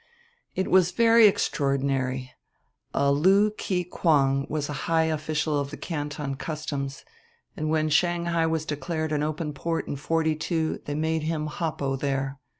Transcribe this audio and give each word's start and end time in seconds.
"It 0.55 0.67
was 0.71 0.89
very 0.89 1.27
extraordinary. 1.27 2.31
A 2.91 3.11
Lú 3.13 3.51
Kikwáng 3.51 4.49
was 4.49 4.67
a 4.67 4.73
high 4.89 5.03
official 5.03 5.59
of 5.59 5.69
the 5.69 5.77
Canton 5.77 6.37
Customs, 6.37 7.05
and 7.55 7.69
when 7.69 7.87
Shanghai 7.87 8.47
was 8.47 8.65
declared 8.65 9.11
an 9.11 9.21
open 9.21 9.53
port 9.53 9.87
in 9.87 9.95
forty 9.97 10.35
two 10.35 10.81
they 10.85 10.95
made 10.95 11.21
him 11.21 11.45
hoppo 11.47 11.95
there. 11.99 12.39